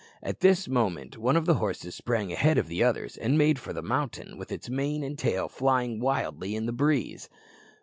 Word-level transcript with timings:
At 0.23 0.39
this 0.39 0.67
moment 0.67 1.15
one 1.19 1.35
of 1.35 1.45
the 1.45 1.53
horses 1.61 1.93
sprang 1.93 2.33
ahead 2.33 2.57
of 2.57 2.67
the 2.67 2.83
others 2.83 3.17
and 3.17 3.37
made 3.37 3.59
for 3.59 3.71
the 3.71 3.83
mountain, 3.83 4.35
with 4.35 4.51
its 4.51 4.67
mane 4.67 5.03
and 5.03 5.15
tail 5.15 5.47
flying 5.47 5.99
wildly 5.99 6.55
in 6.55 6.65
the 6.65 6.73
breeze. 6.73 7.29